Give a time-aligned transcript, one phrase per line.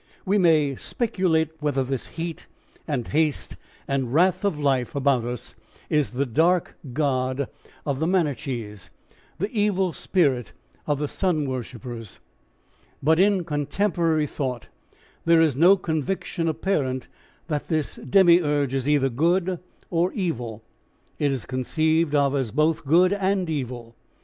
[0.25, 2.47] We may speculate whether this heat
[2.87, 3.55] and haste
[3.87, 5.53] and wrath of life about us
[5.91, 7.47] is the Dark God
[7.85, 8.89] of the Manichees,
[9.37, 10.53] the evil spirit
[10.87, 12.19] of the sun worshippers.
[13.03, 14.69] But in contemporary thought
[15.25, 17.07] there is no conviction apparent
[17.45, 19.59] that this Demiurge is either good
[19.91, 20.63] or evil;
[21.19, 23.95] it is conceived of as both good and evil.